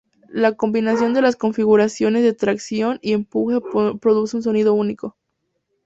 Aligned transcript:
La 0.31 0.53
combinación 0.53 1.13
de 1.13 1.21
las 1.21 1.35
configuraciones 1.35 2.23
de 2.23 2.33
tracción 2.33 2.97
y 3.03 3.13
empuje 3.13 3.59
produce 3.99 4.35
un 4.37 4.41
sonido 4.41 4.73
único. 4.73 5.15